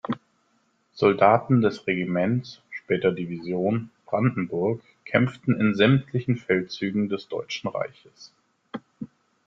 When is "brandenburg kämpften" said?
4.07-5.59